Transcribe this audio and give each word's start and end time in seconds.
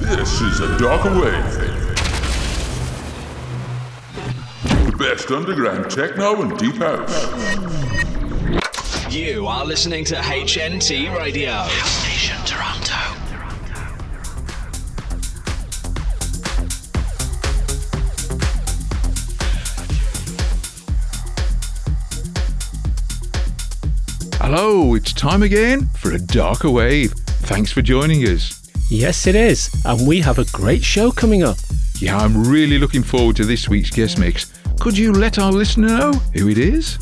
This 0.00 0.40
is 0.40 0.60
a 0.60 0.78
darker 0.78 1.10
wave. 1.20 1.52
The 4.86 4.96
best 4.98 5.30
underground 5.30 5.90
techno 5.90 6.42
and 6.42 6.58
deep 6.58 6.76
house. 6.76 7.28
You 9.12 9.46
are 9.46 9.64
listening 9.64 10.04
to 10.06 10.16
HNT 10.16 11.16
Radio. 11.16 11.52
House 11.52 11.90
Station 11.90 12.36
Toronto. 12.44 12.81
Hello, 24.54 24.94
it's 24.94 25.14
time 25.14 25.42
again 25.42 25.88
for 25.96 26.12
a 26.12 26.18
darker 26.18 26.68
wave. 26.68 27.14
Thanks 27.48 27.72
for 27.72 27.80
joining 27.80 28.20
us. 28.28 28.70
Yes, 28.90 29.26
it 29.26 29.34
is. 29.34 29.70
And 29.86 30.06
we 30.06 30.20
have 30.20 30.38
a 30.38 30.44
great 30.52 30.84
show 30.84 31.10
coming 31.10 31.42
up. 31.42 31.56
Yeah, 31.98 32.18
I'm 32.18 32.46
really 32.46 32.78
looking 32.78 33.02
forward 33.02 33.36
to 33.36 33.46
this 33.46 33.70
week's 33.70 33.88
guest 33.88 34.18
mix. 34.18 34.52
Could 34.78 34.98
you 34.98 35.10
let 35.10 35.38
our 35.38 35.50
listener 35.50 35.88
know 35.88 36.12
who 36.34 36.50
it 36.50 36.58
is? 36.58 36.98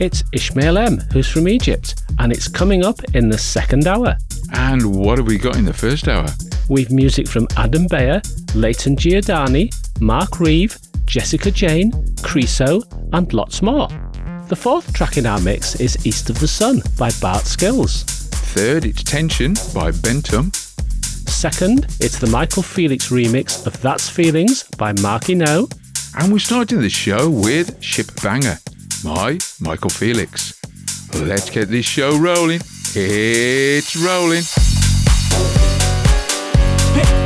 It's 0.00 0.24
Ismail 0.32 0.78
M, 0.78 0.96
who's 1.12 1.28
from 1.28 1.46
Egypt, 1.46 2.00
and 2.20 2.32
it's 2.32 2.48
coming 2.48 2.86
up 2.86 2.96
in 3.12 3.28
the 3.28 3.36
second 3.36 3.86
hour. 3.86 4.16
And 4.54 4.96
what 4.96 5.18
have 5.18 5.26
we 5.26 5.36
got 5.36 5.56
in 5.56 5.66
the 5.66 5.74
first 5.74 6.08
hour? 6.08 6.28
We've 6.70 6.90
music 6.90 7.28
from 7.28 7.48
Adam 7.58 7.86
Beyer, 7.86 8.22
Layton 8.54 8.96
Giordani, 8.96 9.70
Mark 10.00 10.40
Reeve, 10.40 10.78
Jesika 11.04 11.52
Jane, 11.52 11.92
Kreso, 12.22 12.82
and 13.12 13.30
lots 13.34 13.60
more. 13.60 13.90
The 14.48 14.56
fourth 14.56 14.92
track 14.92 15.16
in 15.16 15.24
our 15.24 15.40
mix 15.40 15.80
is 15.80 16.06
East 16.06 16.28
of 16.28 16.38
the 16.38 16.46
Sun 16.46 16.82
by 16.98 17.10
Bart 17.20 17.44
Skils. 17.44 18.04
Third, 18.54 18.84
it's 18.84 19.02
Tension 19.02 19.54
by 19.72 19.90
Benttum. 19.90 20.54
Second, 21.26 21.84
it's 21.98 22.18
the 22.18 22.26
Michael 22.26 22.62
Felix 22.62 23.08
remix 23.08 23.66
of 23.66 23.80
That's 23.80 24.06
Feelings 24.08 24.64
by 24.76 24.92
Markyno. 24.92 25.72
And 26.18 26.30
we're 26.30 26.40
starting 26.40 26.82
the 26.82 26.90
show 26.90 27.30
with 27.30 27.82
Ship 27.82 28.06
Banger 28.22 28.58
by 29.02 29.38
Michael 29.60 29.90
Felix. 29.90 30.60
Let's 31.14 31.48
get 31.48 31.68
this 31.68 31.86
show 31.86 32.18
rolling. 32.18 32.60
It's 32.94 33.96
rolling. 33.96 34.44
practice 36.94 37.23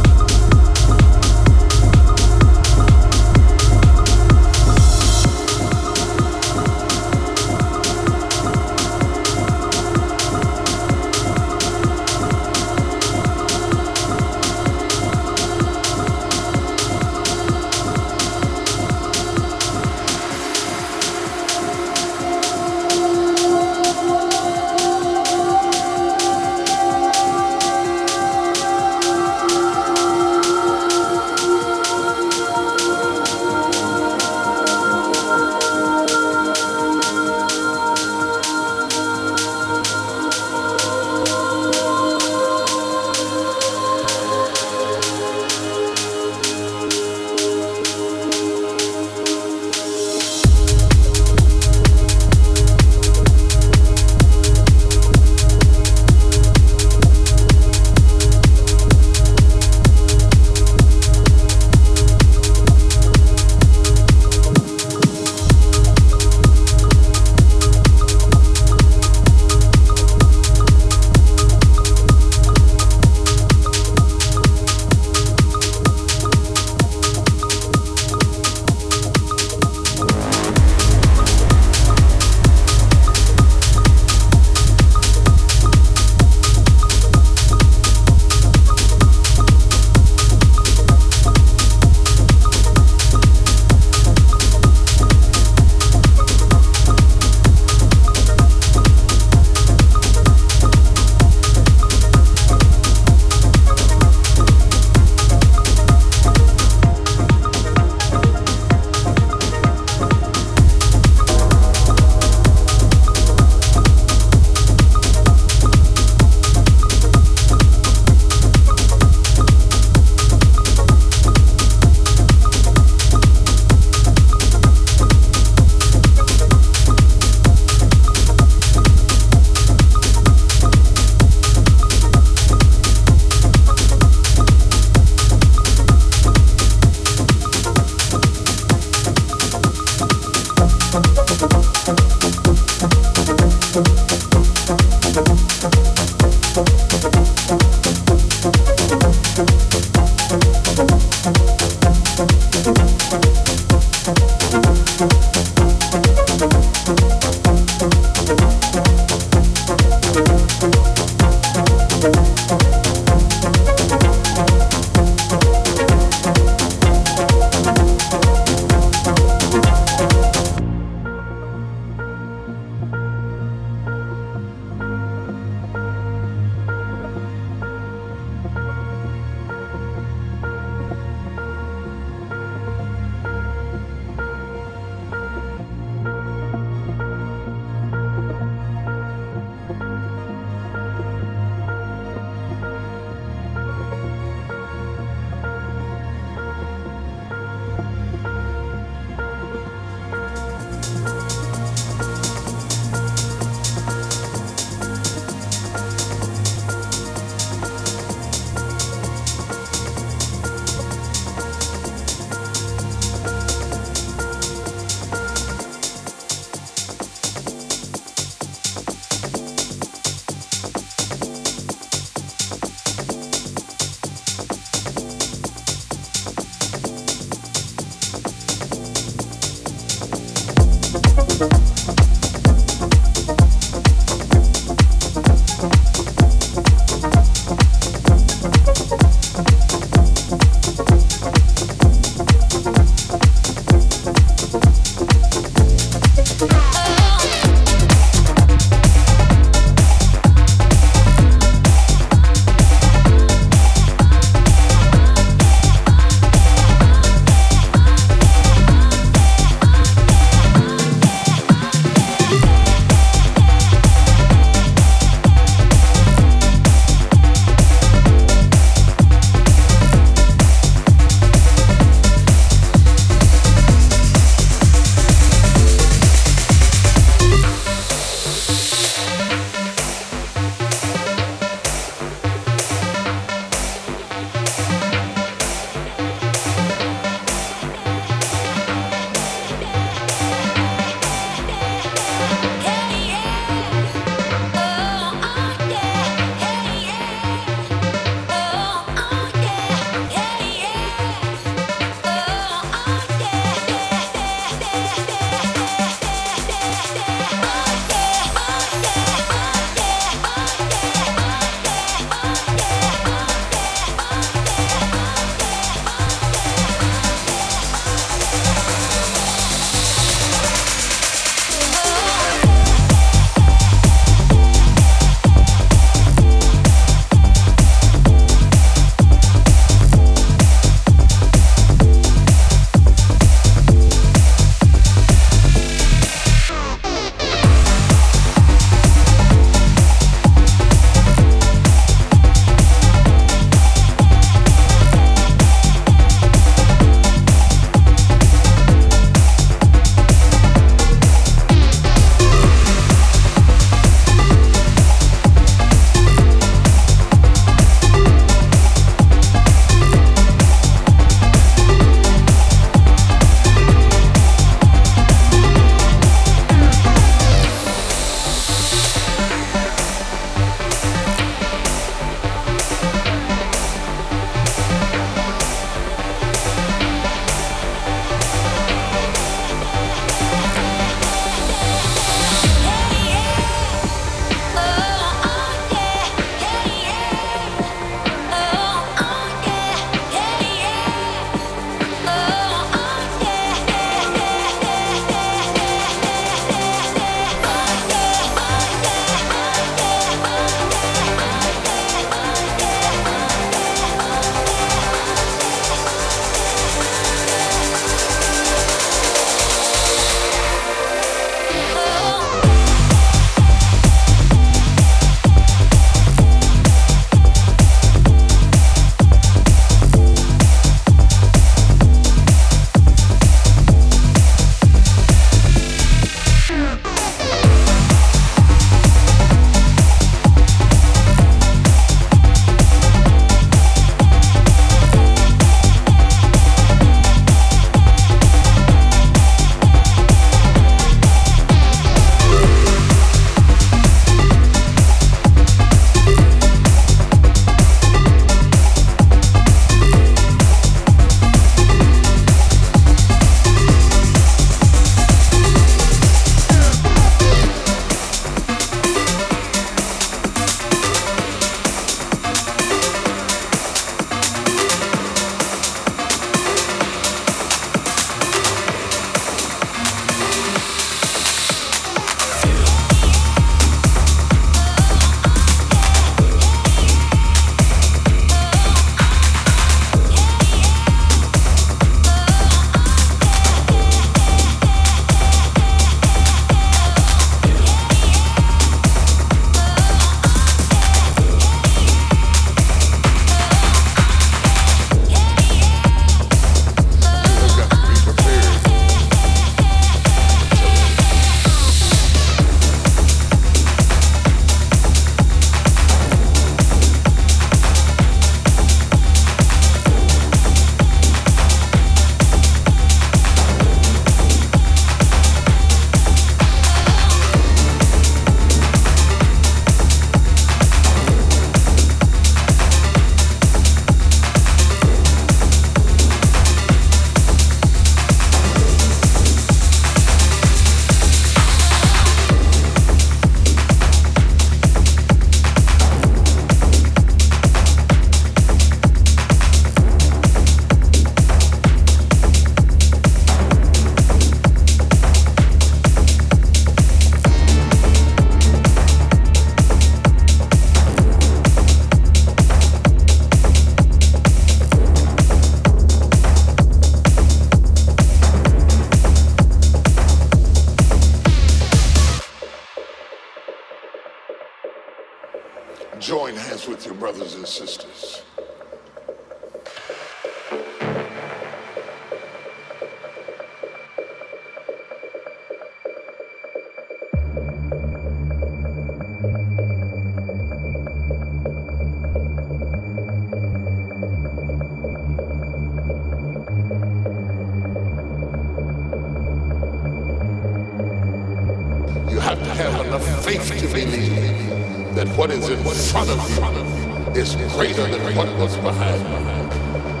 greater 597.73 597.97
than 597.97 598.15
what 598.15 598.27
was 598.37 598.57
behind 598.57 600.00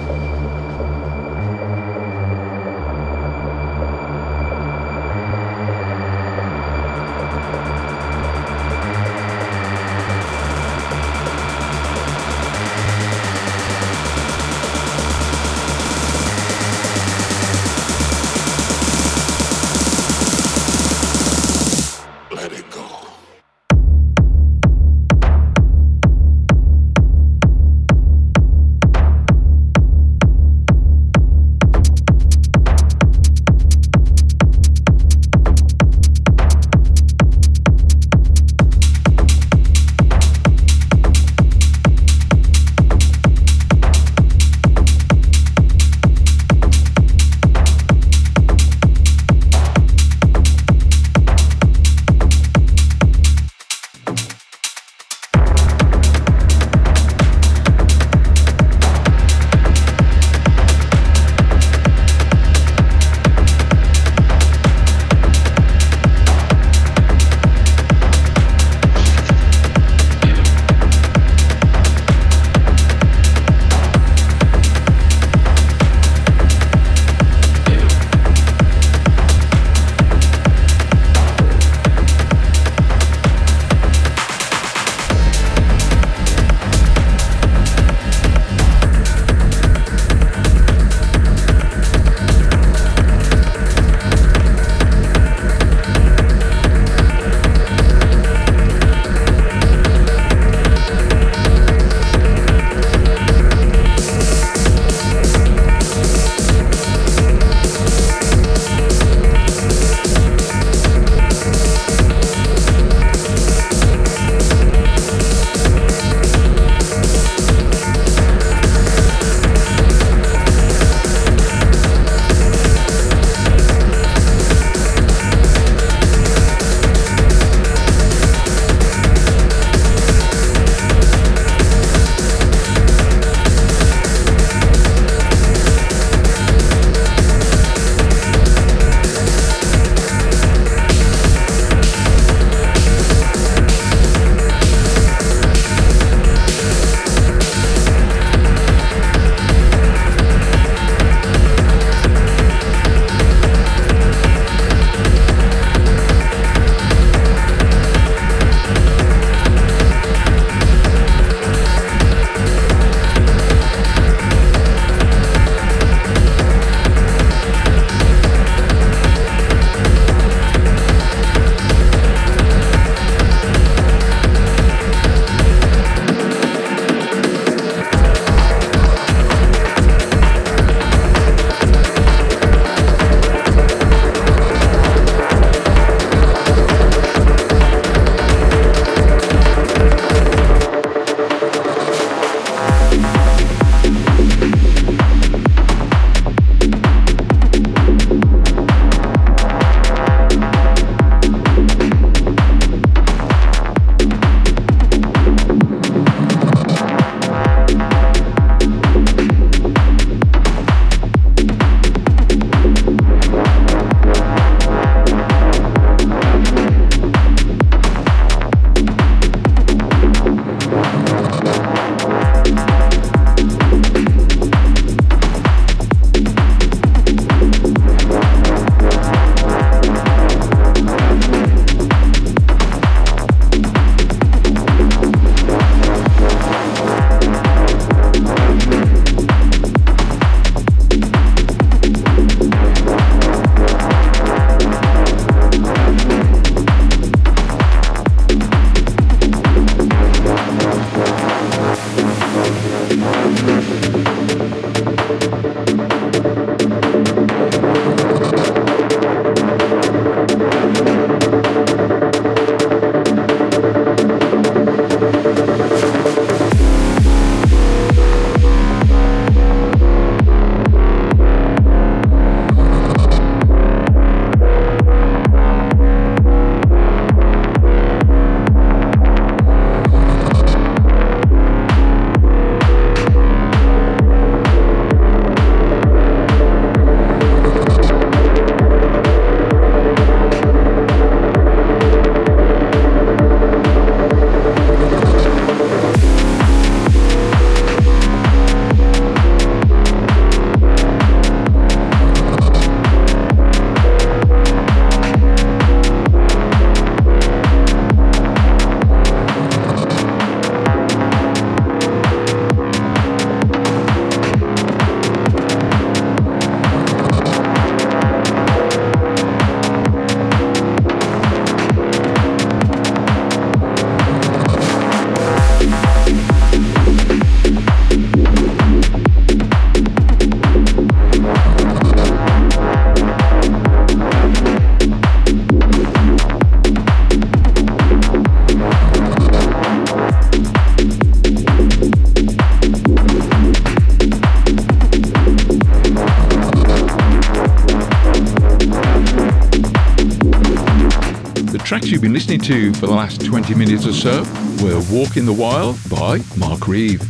to 352.43 352.73
for 352.73 352.87
the 352.87 352.93
last 352.93 353.23
20 353.23 353.53
minutes 353.55 353.85
or 353.85 353.93
so. 353.93 354.23
Were 354.63 354.81
Walk 354.91 355.17
in 355.17 355.25
the 355.25 355.33
Wild 355.33 355.77
by 355.89 356.19
Mark 356.37 356.67
Reeve, 356.67 357.01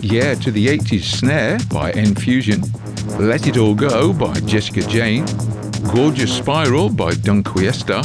Yeah 0.00 0.34
to 0.34 0.50
the 0.50 0.66
80s 0.66 1.04
Snare 1.04 1.58
by 1.70 1.92
NFusion, 1.92 2.60
Let 3.18 3.46
It 3.46 3.56
All 3.56 3.74
Go 3.74 4.12
by 4.12 4.34
Jesika 4.40 4.88
Jane, 4.88 5.24
Gorgeous 5.94 6.36
Spiral 6.36 6.90
by 6.90 7.12
Dunquiesta, 7.12 8.02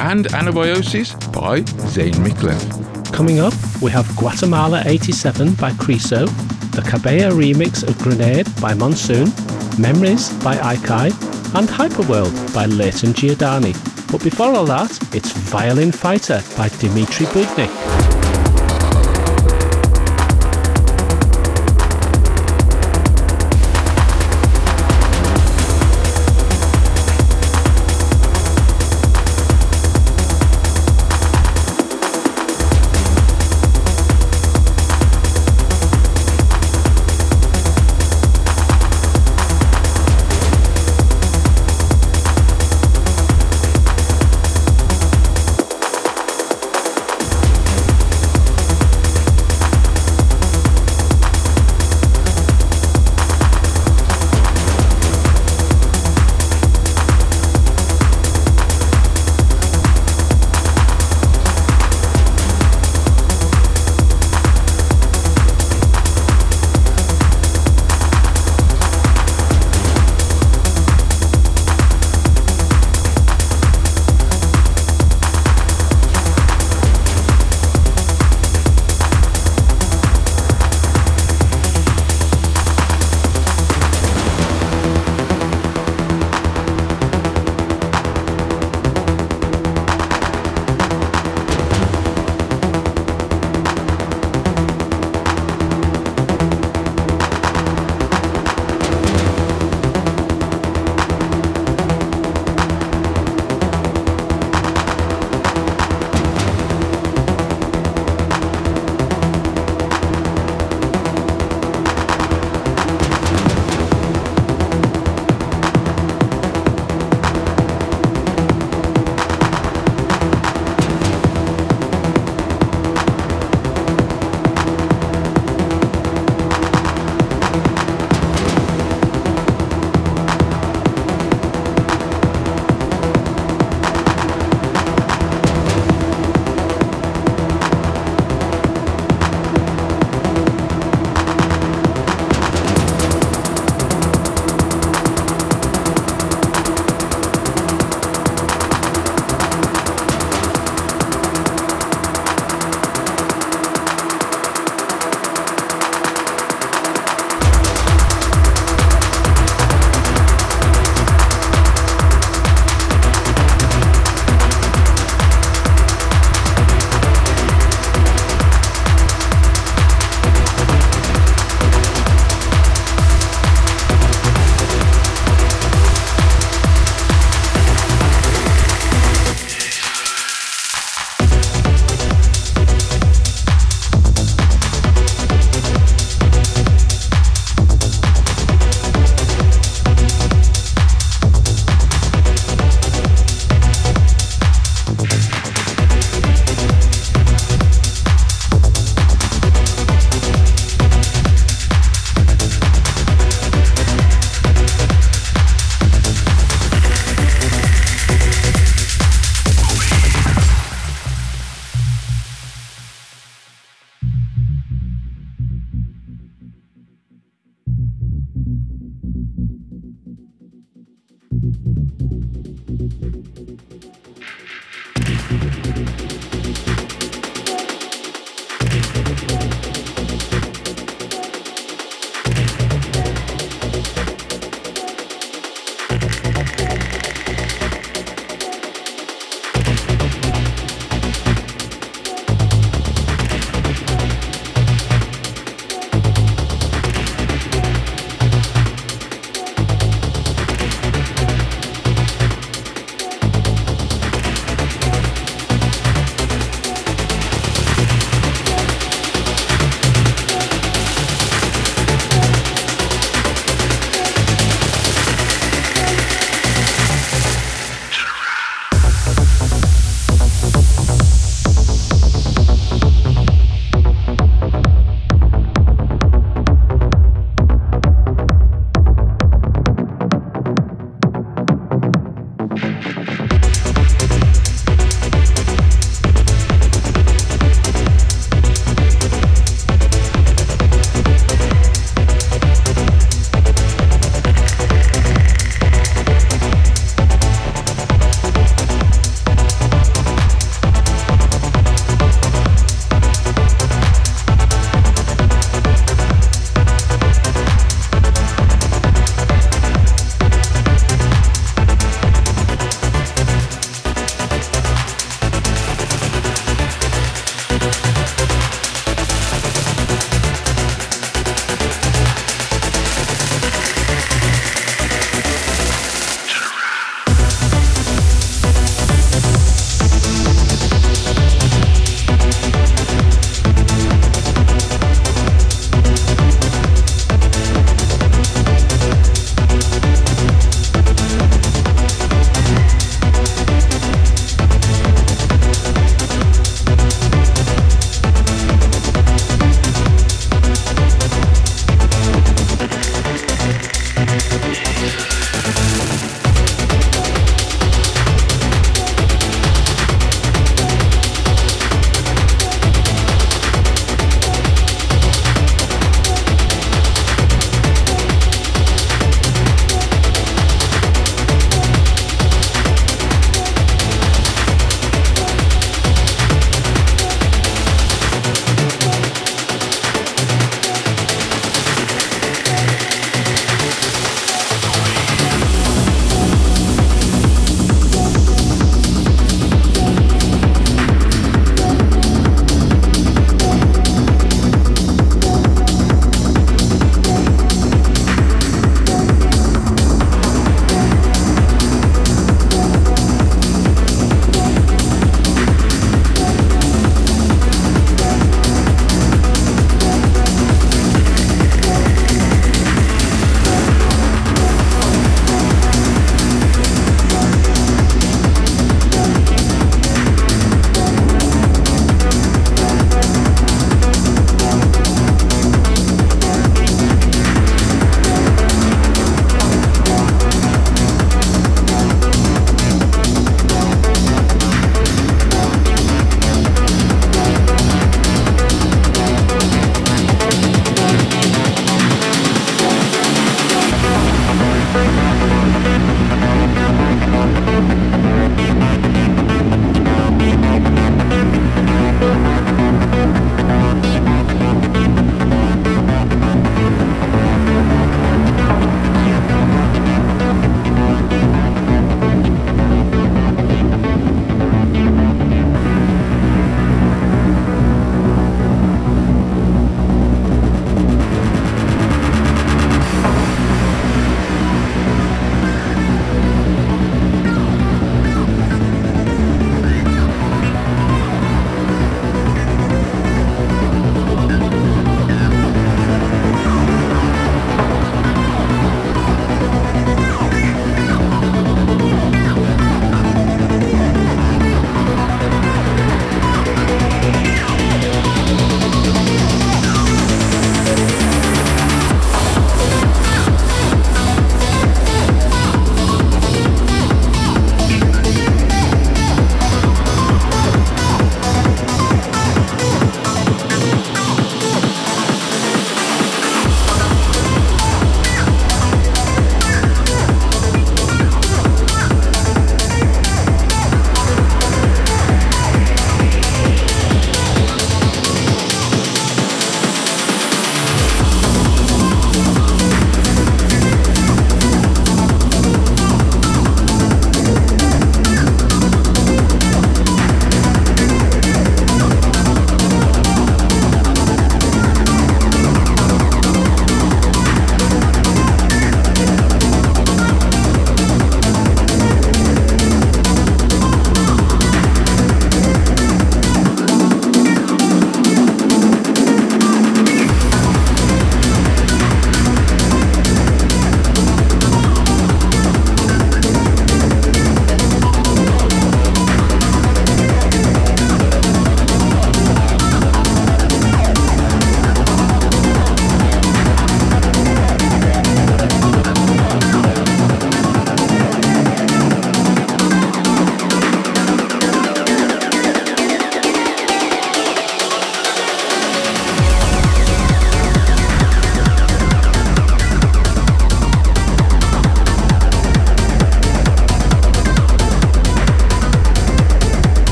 and 0.00 0.26
Anabiosis 0.32 1.14
by 1.32 1.60
Zane 1.88 2.14
Miklev. 2.14 3.12
Coming 3.12 3.40
up, 3.40 3.54
we 3.82 3.90
have 3.90 4.06
Guatemala 4.16 4.82
87 4.86 5.54
by 5.54 5.72
Kreso, 5.72 6.26
the 6.72 6.82
Cabella 6.82 7.32
remix 7.32 7.86
of 7.86 7.98
Grenade 7.98 8.48
by 8.60 8.72
Monsoon, 8.74 9.28
Memories 9.78 10.30
by 10.42 10.56
Ikai, 10.56 11.12
and 11.54 11.68
Hyperworld 11.68 12.32
by 12.54 12.66
Layton 12.66 13.12
Giordani. 13.12 13.85
But 14.16 14.24
before 14.24 14.54
all 14.54 14.64
that, 14.64 14.98
it's 15.14 15.30
Violin 15.30 15.92
Fighter 15.92 16.42
by 16.56 16.70
Dmitry 16.70 17.26
Budnik. 17.26 17.85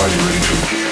Are 0.00 0.08
you 0.08 0.20
ready 0.26 0.40
to 0.40 0.87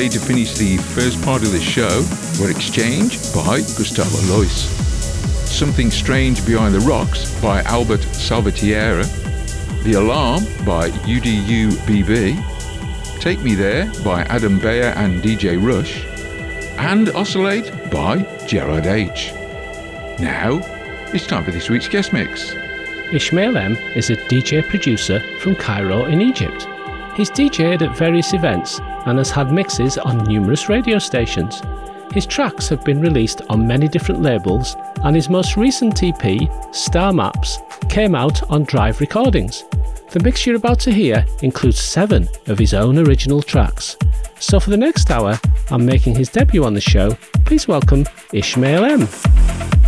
played 0.00 0.12
to 0.12 0.18
finish 0.18 0.54
the 0.54 0.78
first 0.78 1.22
part 1.22 1.42
of 1.42 1.52
the 1.52 1.60
show 1.60 2.02
were 2.40 2.50
Exchange 2.50 3.18
by 3.34 3.58
Gustavo 3.76 4.16
Lois, 4.32 4.64
Something 5.44 5.90
Strange 5.90 6.46
Behind 6.46 6.74
the 6.74 6.80
Rocks 6.80 7.38
by 7.42 7.60
Albert 7.64 8.02
Salvatierra, 8.04 9.04
The 9.82 9.98
Alarm 9.98 10.44
by 10.64 10.88
UDUBB, 11.04 12.34
Take 13.20 13.40
Me 13.40 13.54
There 13.54 13.92
by 14.02 14.22
Adam 14.22 14.58
Beyer 14.58 14.94
and 14.96 15.22
DJ 15.22 15.62
Rush, 15.62 16.02
and 16.78 17.10
Oscillate 17.10 17.70
by 17.90 18.22
Gerard 18.46 18.86
H. 18.86 19.32
Now, 20.18 20.62
it's 21.12 21.26
time 21.26 21.44
for 21.44 21.50
this 21.50 21.68
week's 21.68 21.88
guest 21.88 22.14
mix. 22.14 22.54
Ismail 23.12 23.58
M 23.58 23.76
is 23.94 24.08
a 24.08 24.16
DJ 24.16 24.66
producer 24.66 25.20
from 25.40 25.56
Cairo 25.56 26.06
in 26.06 26.22
Egypt. 26.22 26.66
He's 27.14 27.30
DJed 27.30 27.82
at 27.82 27.98
various 27.98 28.32
events 28.32 28.80
and 29.06 29.18
has 29.18 29.30
had 29.30 29.52
mixes 29.52 29.98
on 29.98 30.24
numerous 30.24 30.68
radio 30.68 30.98
stations. 30.98 31.60
His 32.12 32.26
tracks 32.26 32.68
have 32.68 32.84
been 32.84 33.00
released 33.00 33.42
on 33.48 33.66
many 33.66 33.86
different 33.86 34.22
labels, 34.22 34.76
and 35.04 35.14
his 35.14 35.28
most 35.28 35.56
recent 35.56 36.02
EP, 36.02 36.48
Star 36.74 37.12
Maps, 37.12 37.58
came 37.88 38.14
out 38.14 38.42
on 38.50 38.64
Drive 38.64 39.00
Recordings. 39.00 39.64
The 40.10 40.20
mix 40.24 40.44
you're 40.44 40.56
about 40.56 40.80
to 40.80 40.92
hear 40.92 41.24
includes 41.42 41.78
seven 41.78 42.28
of 42.46 42.58
his 42.58 42.74
own 42.74 42.98
original 42.98 43.42
tracks. 43.42 43.96
So 44.40 44.58
for 44.58 44.70
the 44.70 44.76
next 44.76 45.10
hour, 45.10 45.38
I'm 45.70 45.86
making 45.86 46.16
his 46.16 46.30
debut 46.30 46.64
on 46.64 46.74
the 46.74 46.80
show. 46.80 47.16
Please 47.44 47.68
welcome 47.68 48.06
Ismail 48.32 48.84
M. 48.84 49.79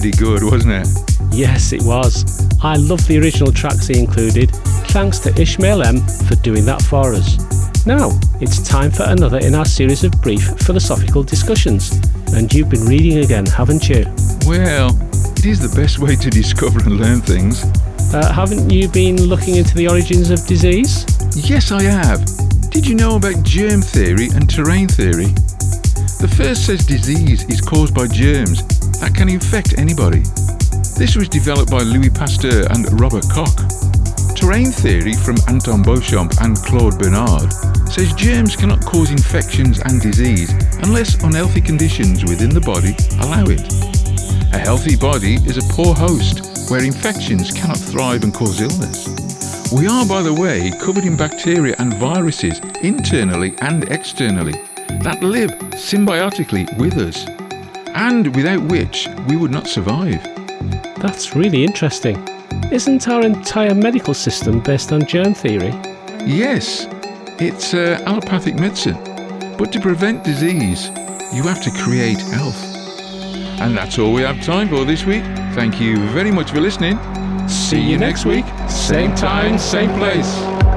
pretty 0.00 0.10
good, 0.10 0.42
wasn't 0.42 0.72
it? 0.72 0.88
Yes, 1.30 1.72
it 1.72 1.80
was. 1.84 2.24
I 2.60 2.74
love 2.74 3.06
the 3.06 3.16
original 3.20 3.52
tracks 3.52 3.86
he 3.86 3.96
included. 3.96 4.50
Thanks 4.90 5.20
to 5.20 5.40
Ismail 5.40 5.84
M 5.84 6.00
for 6.26 6.34
doing 6.34 6.64
that 6.64 6.82
for 6.82 7.14
us. 7.14 7.86
Now, 7.86 8.10
it's 8.40 8.60
time 8.68 8.90
for 8.90 9.04
another 9.04 9.38
in 9.38 9.54
our 9.54 9.64
series 9.64 10.02
of 10.02 10.10
brief 10.20 10.42
philosophical 10.66 11.22
discussions. 11.22 11.92
And 12.34 12.52
you've 12.52 12.70
been 12.70 12.86
reading 12.86 13.18
again, 13.18 13.46
haven't 13.46 13.88
you? 13.88 14.02
Well, 14.48 14.98
it 15.38 15.46
is 15.46 15.60
the 15.60 15.72
best 15.80 16.00
way 16.00 16.16
to 16.16 16.28
discover 16.28 16.80
and 16.80 16.98
learn 16.98 17.20
things. 17.20 17.62
Uh, 18.12 18.32
haven't 18.32 18.70
you 18.70 18.88
been 18.88 19.22
looking 19.22 19.54
into 19.54 19.76
the 19.76 19.86
origins 19.86 20.30
of 20.30 20.44
disease? 20.44 21.06
Yes, 21.48 21.70
I 21.70 21.82
have. 21.84 22.26
Did 22.72 22.84
you 22.84 22.96
know 22.96 23.14
about 23.14 23.44
germ 23.44 23.80
theory 23.80 24.26
and 24.34 24.50
terrain 24.50 24.88
theory? 24.88 25.30
The 26.18 26.34
first 26.36 26.66
says 26.66 26.84
disease 26.84 27.44
is 27.48 27.60
caused 27.60 27.94
by 27.94 28.08
germs 28.08 28.73
that 29.04 29.14
can 29.14 29.28
infect 29.28 29.76
anybody. 29.76 30.22
This 30.96 31.14
was 31.14 31.28
developed 31.28 31.70
by 31.70 31.82
Louis 31.82 32.08
Pasteur 32.08 32.64
and 32.70 32.88
Robert 32.98 33.28
Koch. 33.28 33.60
Terrain 34.34 34.72
theory 34.72 35.12
from 35.12 35.36
Anton 35.46 35.84
Béchamp 35.84 36.32
and 36.40 36.56
Claude 36.64 36.98
Bernard 36.98 37.52
says 37.92 38.14
germs 38.14 38.56
cannot 38.56 38.82
cause 38.82 39.10
infections 39.10 39.78
and 39.84 40.00
disease 40.00 40.50
unless 40.80 41.22
unhealthy 41.22 41.60
conditions 41.60 42.24
within 42.24 42.48
the 42.48 42.64
body 42.64 42.96
allow 43.20 43.44
it. 43.44 43.60
A 44.54 44.58
healthy 44.58 44.96
body 44.96 45.34
is 45.44 45.58
a 45.58 45.74
poor 45.74 45.92
host 45.92 46.70
where 46.70 46.82
infections 46.82 47.52
cannot 47.52 47.76
thrive 47.76 48.24
and 48.24 48.32
cause 48.32 48.62
illness. 48.62 49.12
We 49.70 49.86
are, 49.86 50.06
by 50.06 50.22
the 50.22 50.32
way, 50.32 50.72
covered 50.80 51.04
in 51.04 51.14
bacteria 51.14 51.76
and 51.78 51.92
viruses 52.00 52.58
internally 52.80 53.52
and 53.60 53.84
externally 53.92 54.54
that 55.04 55.22
live 55.22 55.50
symbiotically 55.76 56.64
with 56.78 56.96
us, 56.96 57.26
and 57.94 58.34
without 58.34 58.62
which 58.62 59.08
we 59.28 59.36
would 59.36 59.50
not 59.50 59.66
survive. 59.66 60.22
That's 60.96 61.34
really 61.34 61.64
interesting. 61.64 62.16
Isn't 62.70 63.08
our 63.08 63.22
entire 63.22 63.74
medical 63.74 64.14
system 64.14 64.60
based 64.60 64.92
on 64.92 65.06
germ 65.06 65.34
theory? 65.34 65.72
Yes, 66.24 66.86
it's 67.40 67.74
uh, 67.74 68.02
allopathic 68.06 68.54
medicine, 68.56 68.98
but 69.58 69.72
to 69.72 69.80
prevent 69.80 70.24
disease, 70.24 70.88
you 71.32 71.42
have 71.44 71.62
to 71.62 71.70
create 71.82 72.20
health. 72.20 72.62
And 73.60 73.76
that's 73.76 73.98
all 73.98 74.12
we 74.12 74.22
have 74.22 74.42
time 74.42 74.68
for 74.68 74.84
this 74.84 75.04
week. 75.04 75.24
Thank 75.54 75.80
you 75.80 75.96
very 76.08 76.30
much 76.30 76.50
for 76.50 76.60
listening. 76.60 76.98
See 77.48 77.80
you 77.80 77.98
next 77.98 78.24
week, 78.24 78.44
same 78.68 79.14
time, 79.14 79.58
same 79.58 79.90
place. 79.98 80.73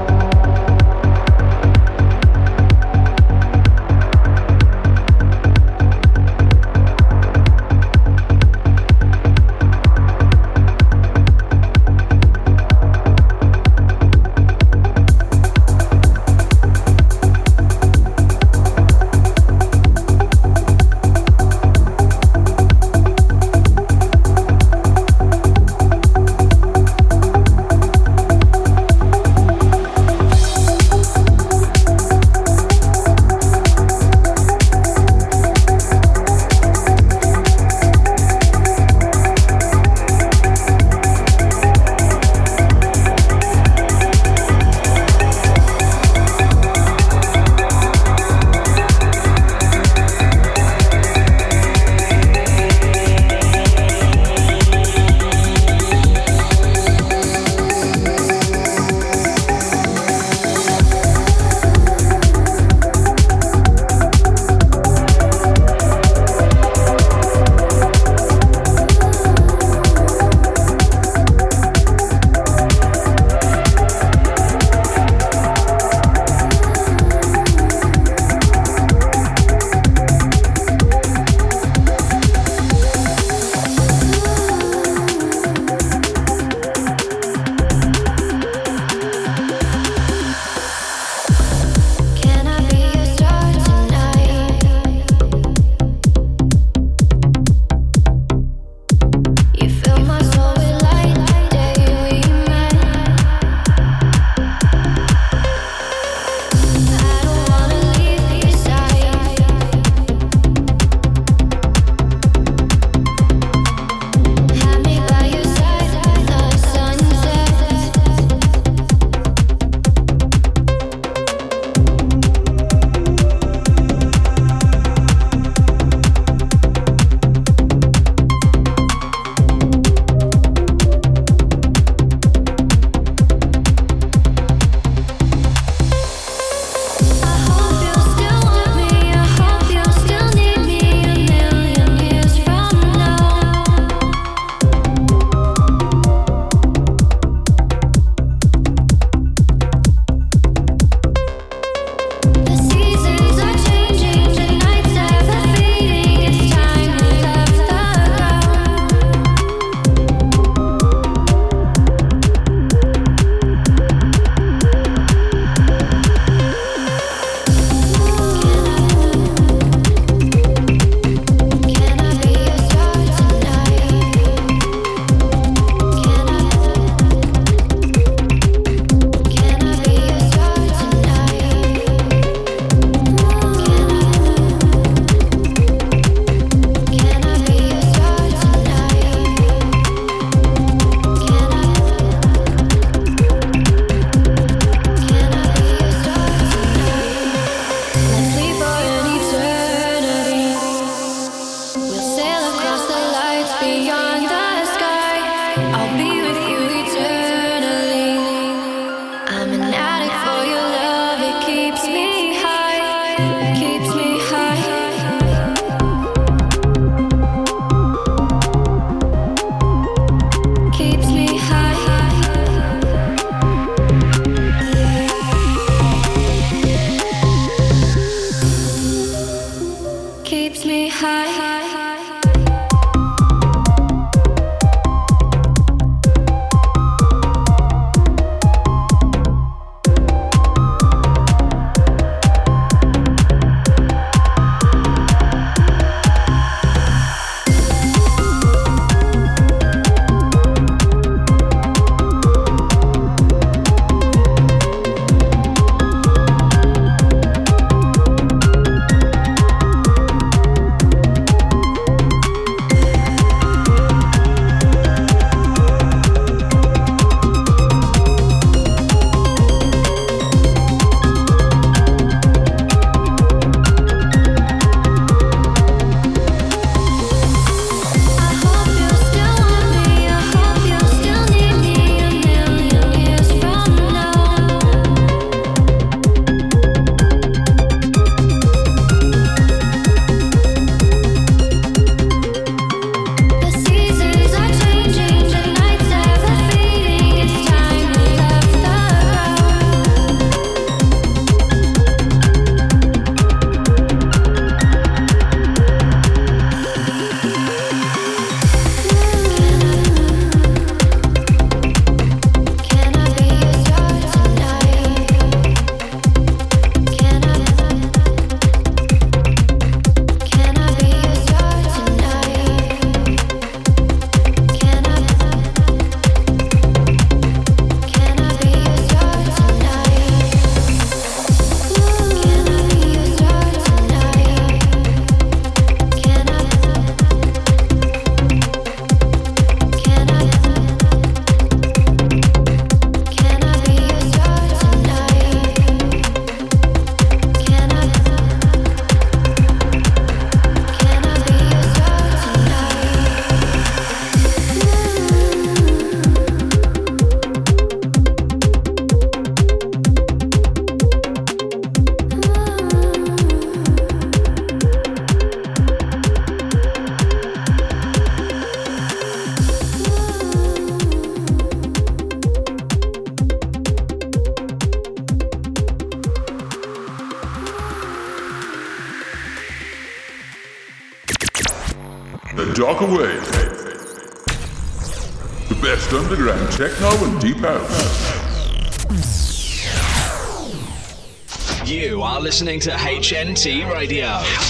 HNT 393.38 393.70
Radio. 393.70 394.47